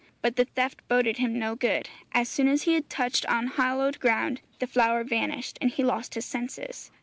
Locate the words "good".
1.55-1.87